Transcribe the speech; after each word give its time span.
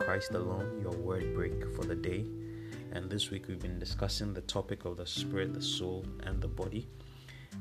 Christ 0.00 0.32
alone, 0.32 0.80
your 0.80 0.92
word 0.92 1.34
break 1.34 1.74
for 1.76 1.84
the 1.84 1.94
day. 1.94 2.24
And 2.92 3.10
this 3.10 3.30
week 3.30 3.48
we've 3.48 3.60
been 3.60 3.78
discussing 3.78 4.32
the 4.32 4.40
topic 4.40 4.86
of 4.86 4.96
the 4.96 5.06
spirit, 5.06 5.52
the 5.52 5.60
soul, 5.60 6.06
and 6.22 6.40
the 6.40 6.48
body. 6.48 6.88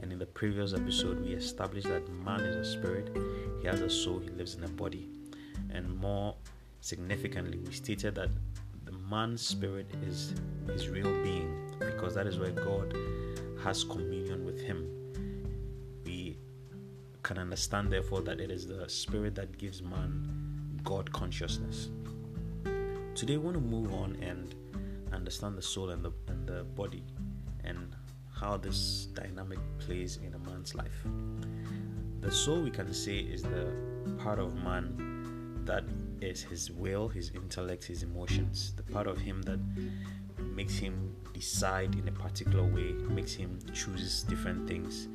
And 0.00 0.12
in 0.12 0.18
the 0.18 0.26
previous 0.26 0.74
episode, 0.74 1.24
we 1.24 1.32
established 1.32 1.86
that 1.86 2.08
man 2.24 2.40
is 2.40 2.56
a 2.56 2.72
spirit, 2.72 3.16
he 3.60 3.68
has 3.68 3.80
a 3.80 3.88
soul, 3.88 4.18
he 4.18 4.30
lives 4.30 4.56
in 4.56 4.64
a 4.64 4.68
body. 4.68 5.08
And 5.70 5.96
more 5.96 6.34
significantly, 6.80 7.58
we 7.64 7.72
stated 7.72 8.16
that 8.16 8.30
the 8.84 8.92
man's 8.92 9.42
spirit 9.42 9.86
is 10.08 10.34
his 10.66 10.88
real 10.88 11.12
being 11.22 11.70
because 11.78 12.16
that 12.16 12.26
is 12.26 12.38
where 12.38 12.50
God 12.50 12.96
has 13.62 13.84
communion 13.84 14.44
with 14.44 14.60
him. 14.60 15.05
Can 17.26 17.38
understand, 17.38 17.90
therefore, 17.90 18.20
that 18.20 18.38
it 18.38 18.52
is 18.52 18.68
the 18.68 18.88
spirit 18.88 19.34
that 19.34 19.58
gives 19.58 19.82
man 19.82 20.80
God 20.84 21.12
consciousness. 21.12 21.88
Today, 23.16 23.36
we 23.36 23.38
want 23.38 23.56
to 23.56 23.60
move 23.60 23.92
on 23.92 24.14
and 24.22 24.54
understand 25.12 25.58
the 25.58 25.62
soul 25.62 25.90
and 25.90 26.04
the, 26.04 26.12
and 26.28 26.46
the 26.46 26.62
body 26.62 27.02
and 27.64 27.96
how 28.32 28.56
this 28.56 29.06
dynamic 29.06 29.58
plays 29.80 30.18
in 30.18 30.34
a 30.34 30.38
man's 30.48 30.76
life. 30.76 31.04
The 32.20 32.30
soul, 32.30 32.60
we 32.60 32.70
can 32.70 32.94
say, 32.94 33.18
is 33.18 33.42
the 33.42 33.72
part 34.18 34.38
of 34.38 34.54
man 34.62 35.64
that 35.64 35.82
is 36.20 36.44
his 36.44 36.70
will, 36.70 37.08
his 37.08 37.32
intellect, 37.34 37.82
his 37.82 38.04
emotions, 38.04 38.72
the 38.76 38.84
part 38.84 39.08
of 39.08 39.18
him 39.18 39.42
that 39.42 39.58
makes 40.54 40.76
him 40.76 41.12
decide 41.32 41.96
in 41.96 42.06
a 42.06 42.12
particular 42.12 42.62
way, 42.62 42.92
makes 43.08 43.34
him 43.34 43.58
choose 43.74 44.22
different 44.22 44.68
things, 44.68 45.08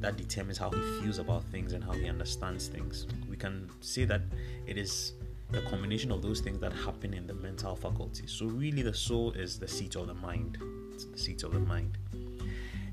that 0.00 0.16
determines 0.16 0.58
how 0.58 0.70
he 0.70 0.80
feels 1.00 1.18
about 1.18 1.44
things 1.44 1.72
and 1.72 1.84
how 1.84 1.92
he 1.92 2.08
understands 2.08 2.68
things. 2.68 3.06
We 3.28 3.36
can 3.36 3.70
say 3.80 4.04
that 4.06 4.22
it 4.66 4.78
is 4.78 5.12
the 5.50 5.60
combination 5.62 6.10
of 6.12 6.22
those 6.22 6.40
things 6.40 6.60
that 6.60 6.72
happen 6.72 7.12
in 7.12 7.26
the 7.26 7.34
mental 7.34 7.74
faculty. 7.76 8.26
So, 8.26 8.46
really, 8.46 8.82
the 8.82 8.94
soul 8.94 9.32
is 9.32 9.58
the 9.58 9.68
seat 9.68 9.96
of 9.96 10.06
the 10.06 10.14
mind. 10.14 10.58
It's 10.94 11.04
the 11.04 11.18
seat 11.18 11.42
of 11.42 11.52
the 11.52 11.60
mind. 11.60 11.98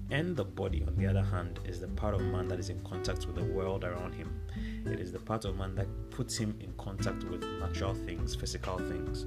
And 0.10 0.36
the 0.36 0.46
body, 0.46 0.84
on 0.88 0.96
the 0.96 1.06
other 1.06 1.24
hand, 1.24 1.60
is 1.66 1.80
the 1.80 1.88
part 1.90 2.16
of 2.16 2.22
man 2.22 2.48
that 2.48 2.60
is 2.60 2.70
in 2.70 2.80
contact 2.82 3.26
with 3.26 3.36
the 3.36 3.44
world 3.44 3.84
around 3.84 4.14
him. 4.14 4.42
It 4.86 5.00
is 5.00 5.12
the 5.12 5.20
part 5.20 5.46
of 5.46 5.58
man 5.58 5.76
that 5.76 5.88
puts 6.12 6.38
him 6.38 6.56
in 6.62 6.74
contact 6.78 7.26
with 7.26 7.44
natural 7.60 7.94
things, 7.94 8.34
physical 8.34 8.78
things. 8.78 9.26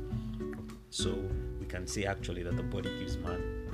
So, 0.90 1.16
we 1.60 1.66
can 1.66 1.86
say 1.86 2.04
actually 2.04 2.42
that 2.42 2.56
the 2.56 2.62
body 2.62 2.90
gives 2.98 3.16
man 3.18 3.69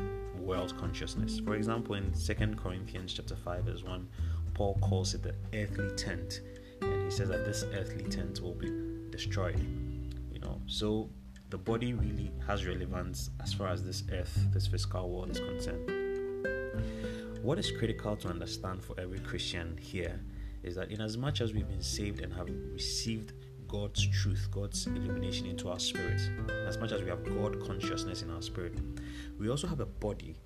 world 0.46 0.76
consciousness. 0.78 1.40
For 1.40 1.54
example, 1.56 1.96
in 1.96 2.12
2 2.12 2.34
Corinthians 2.56 3.12
chapter 3.12 3.36
5 3.36 3.64
verse 3.64 3.82
1, 3.82 4.08
Paul 4.54 4.78
calls 4.80 5.12
it 5.14 5.22
the 5.22 5.34
earthly 5.52 5.94
tent, 5.96 6.40
and 6.80 7.04
he 7.04 7.10
says 7.10 7.28
that 7.28 7.44
this 7.44 7.64
earthly 7.74 8.04
tent 8.04 8.40
will 8.40 8.54
be 8.54 8.70
destroyed. 9.10 9.58
You 10.32 10.38
know, 10.40 10.62
so 10.66 11.10
the 11.50 11.58
body 11.58 11.92
really 11.92 12.30
has 12.46 12.64
relevance 12.64 13.30
as 13.42 13.52
far 13.52 13.68
as 13.68 13.84
this 13.84 14.04
earth, 14.12 14.38
this 14.52 14.66
physical 14.66 15.10
world 15.10 15.30
is 15.30 15.40
concerned. 15.40 15.90
What 17.42 17.58
is 17.58 17.70
critical 17.70 18.16
to 18.16 18.28
understand 18.28 18.82
for 18.82 18.98
every 18.98 19.18
Christian 19.20 19.76
here 19.80 20.20
is 20.62 20.74
that 20.76 20.90
in 20.90 21.00
as 21.00 21.16
much 21.16 21.40
as 21.40 21.52
we've 21.52 21.68
been 21.68 21.82
saved 21.82 22.20
and 22.20 22.32
have 22.32 22.48
received 22.72 23.32
God's 23.68 24.06
truth, 24.06 24.48
God's 24.50 24.86
illumination 24.86 25.46
into 25.46 25.68
our 25.68 25.78
spirit, 25.78 26.20
as 26.66 26.78
much 26.78 26.92
as 26.92 27.02
we 27.02 27.08
have 27.08 27.24
God 27.24 27.60
consciousness 27.64 28.22
in 28.22 28.30
our 28.30 28.42
spirit, 28.42 28.74
we 29.38 29.48
also 29.48 29.66
have 29.66 29.80
a 29.80 29.86
body, 29.86 30.36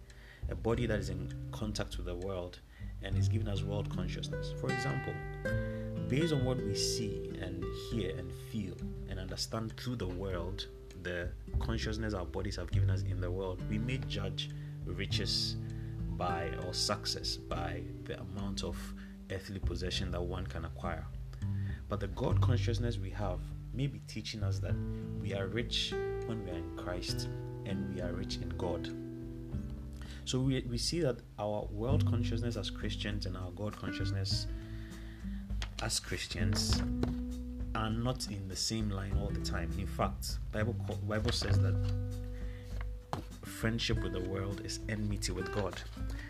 a 0.49 0.55
body 0.55 0.87
that 0.87 0.99
is 0.99 1.11
in 1.11 1.33
contact 1.53 1.97
with 1.97 2.07
the 2.07 2.15
world 2.15 2.61
and 3.03 3.17
is 3.17 3.29
giving 3.29 3.49
us 3.49 3.63
world 3.63 3.89
consciousness. 3.95 4.53
For 4.61 4.71
example, 4.71 5.15
based 6.09 6.33
on 6.33 6.45
what 6.45 6.59
we 6.59 6.75
see 6.75 7.31
and 7.41 7.65
hear 7.91 8.17
and 8.17 8.33
feel 8.51 8.77
and 9.09 9.19
understand 9.19 9.77
through 9.77 9.97
the 9.97 10.09
world, 10.09 10.67
the 11.03 11.31
consciousness 11.61 12.15
our 12.15 12.27
bodies 12.27 12.57
have 12.57 12.71
given 12.71 12.91
us 12.91 13.03
in 13.03 13.21
the 13.21 13.31
world, 13.31 13.63
we 13.71 13.79
may 13.79 13.99
judge 14.09 14.51
riches 14.85 15.57
by 16.11 16.51
or 16.67 16.75
success 16.75 17.37
by 17.37 17.83
the 18.05 18.21
amount 18.21 18.65
of 18.65 18.77
earthly 19.31 19.59
possession 19.59 20.11
that 20.11 20.21
one 20.21 20.47
can 20.47 20.65
acquire. 20.65 21.07
But 21.91 21.99
the 21.99 22.07
God 22.07 22.41
consciousness 22.41 22.99
we 22.99 23.11
have 23.11 23.41
may 23.75 23.89
be 23.89 23.99
teaching 24.07 24.45
us 24.45 24.61
that 24.61 24.77
we 25.21 25.35
are 25.35 25.49
rich 25.49 25.93
when 26.27 26.45
we 26.45 26.51
are 26.53 26.55
in 26.55 26.77
Christ 26.77 27.29
and 27.67 27.93
we 27.93 28.01
are 28.01 28.13
rich 28.13 28.37
in 28.37 28.49
God. 28.51 28.89
So 30.25 30.39
we, 30.39 30.65
we 30.71 30.79
see 30.79 31.01
that 31.01 31.19
our 31.41 31.67
world 31.73 32.07
consciousness 32.07 32.57
as 32.57 32.71
Christians 32.71 33.27
and 33.27 33.37
our 33.37 33.51
God 33.51 33.77
consciousness 33.77 34.47
as 35.83 35.99
Christians 35.99 36.81
are 37.75 37.91
not 37.91 38.29
in 38.29 38.47
the 38.47 38.55
same 38.55 38.91
line 38.91 39.19
all 39.21 39.31
the 39.31 39.41
time. 39.41 39.73
In 39.77 39.89
fact, 39.89 40.39
Bible 40.53 40.77
Bible 41.09 41.33
says 41.33 41.59
that 41.59 41.75
friendship 43.43 44.01
with 44.01 44.13
the 44.13 44.29
world 44.29 44.63
is 44.65 44.79
enmity 44.89 45.33
with 45.33 45.53
God. 45.53 45.75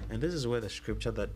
And 0.09 0.23
this 0.23 0.33
is 0.33 0.47
where 0.47 0.61
the 0.61 0.71
scripture 0.71 1.11
that 1.11 1.29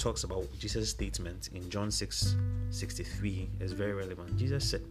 talks 0.00 0.24
about 0.24 0.46
Jesus' 0.58 0.88
statement 0.88 1.50
in 1.52 1.68
John 1.68 1.90
6 1.90 2.36
63 2.70 3.50
is 3.60 3.72
very 3.72 3.92
relevant. 3.92 4.34
Jesus 4.38 4.68
said 4.68 4.82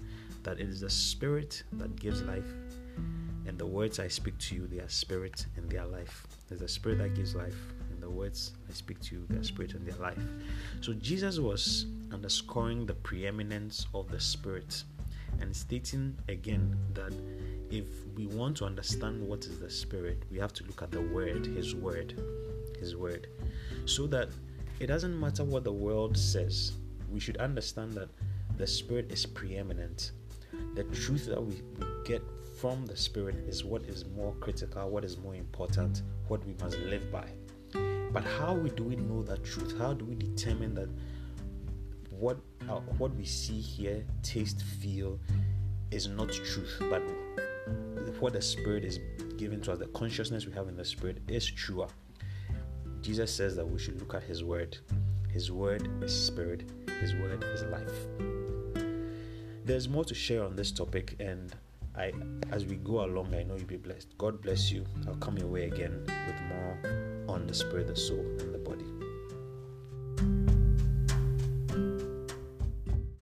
that 0.43 0.59
it 0.59 0.69
is 0.69 0.81
the 0.81 0.89
Spirit 0.89 1.63
that 1.73 1.95
gives 1.95 2.21
life, 2.21 2.53
and 3.47 3.57
the 3.57 3.65
words 3.65 3.99
I 3.99 4.07
speak 4.07 4.37
to 4.37 4.55
you, 4.55 4.67
they 4.67 4.79
are 4.79 4.87
spirit 4.87 5.47
and 5.57 5.67
they 5.67 5.77
are 5.77 5.87
life. 5.87 6.27
There's 6.47 6.61
the 6.61 6.67
Spirit 6.67 6.99
that 6.99 7.15
gives 7.15 7.33
life, 7.33 7.57
and 7.89 8.03
the 8.03 8.09
words 8.09 8.51
I 8.69 8.73
speak 8.73 8.99
to 9.01 9.15
you, 9.15 9.25
they 9.29 9.37
are 9.37 9.43
spirit 9.43 9.73
and 9.73 9.83
they 9.83 9.91
are 9.93 10.01
life. 10.01 10.23
So 10.81 10.93
Jesus 10.93 11.39
was 11.39 11.87
underscoring 12.11 12.85
the 12.85 12.93
preeminence 12.93 13.87
of 13.95 14.11
the 14.11 14.19
Spirit 14.19 14.83
and 15.41 15.55
stating 15.55 16.15
again 16.27 16.77
that 16.93 17.13
if 17.71 17.85
we 18.15 18.27
want 18.27 18.57
to 18.57 18.65
understand 18.65 19.27
what 19.27 19.45
is 19.45 19.59
the 19.59 19.71
Spirit, 19.71 20.21
we 20.29 20.37
have 20.37 20.53
to 20.53 20.63
look 20.65 20.83
at 20.83 20.91
the 20.91 21.01
Word, 21.01 21.47
His 21.47 21.73
Word, 21.73 22.13
His 22.79 22.95
Word, 22.95 23.27
so 23.85 24.05
that 24.05 24.29
it 24.79 24.87
doesn't 24.87 25.19
matter 25.19 25.43
what 25.43 25.63
the 25.63 25.71
world 25.71 26.17
says, 26.17 26.73
we 27.11 27.19
should 27.19 27.37
understand 27.37 27.93
that 27.93 28.09
the 28.57 28.67
Spirit 28.67 29.11
is 29.11 29.25
preeminent. 29.25 30.11
The 30.75 30.83
truth 30.85 31.25
that 31.27 31.41
we, 31.41 31.61
we 31.79 31.85
get 32.05 32.21
from 32.59 32.85
the 32.85 32.95
Spirit 32.95 33.35
is 33.47 33.63
what 33.63 33.83
is 33.83 34.05
more 34.15 34.33
critical, 34.39 34.89
what 34.89 35.05
is 35.05 35.17
more 35.17 35.35
important, 35.35 36.03
what 36.27 36.45
we 36.45 36.53
must 36.61 36.77
live 36.79 37.11
by. 37.11 37.25
But 38.11 38.23
how 38.23 38.55
do 38.55 38.83
we 38.83 38.95
know 38.95 39.21
that 39.23 39.43
truth? 39.43 39.77
How 39.77 39.93
do 39.93 40.05
we 40.05 40.15
determine 40.15 40.73
that 40.75 40.89
what 42.09 42.37
uh, 42.67 42.81
what 42.97 43.15
we 43.15 43.25
see, 43.25 43.61
hear, 43.61 44.03
taste, 44.23 44.61
feel 44.61 45.19
is 45.91 46.07
not 46.07 46.31
truth, 46.31 46.75
but 46.89 47.01
what 48.19 48.33
the 48.33 48.41
Spirit 48.41 48.83
is 48.83 48.99
giving 49.37 49.61
to 49.61 49.71
us, 49.71 49.79
the 49.79 49.87
consciousness 49.87 50.45
we 50.45 50.51
have 50.53 50.67
in 50.67 50.75
the 50.75 50.85
Spirit 50.85 51.19
is 51.27 51.45
truer. 51.45 51.87
Jesus 53.01 53.33
says 53.33 53.55
that 53.55 53.65
we 53.65 53.79
should 53.79 53.99
look 53.99 54.13
at 54.13 54.23
His 54.23 54.43
Word. 54.43 54.77
His 55.29 55.51
Word 55.51 55.87
is 56.03 56.13
Spirit, 56.13 56.69
His 56.99 57.13
Word 57.15 57.43
is 57.43 57.63
life. 57.63 58.07
There's 59.63 59.87
more 59.87 60.03
to 60.05 60.15
share 60.15 60.43
on 60.43 60.55
this 60.55 60.71
topic, 60.71 61.15
and 61.19 61.55
I, 61.95 62.11
as 62.51 62.65
we 62.65 62.77
go 62.77 63.05
along, 63.05 63.33
I 63.35 63.43
know 63.43 63.55
you'll 63.55 63.67
be 63.67 63.77
blessed. 63.77 64.17
God 64.17 64.41
bless 64.41 64.71
you. 64.71 64.85
I'll 65.07 65.15
come 65.15 65.37
your 65.37 65.47
way 65.47 65.65
again 65.65 66.03
with 66.05 66.41
more 66.47 67.25
on 67.27 67.45
the 67.45 67.53
Spirit, 67.53 67.87
the 67.87 67.95
soul, 67.95 68.25
and 68.39 68.58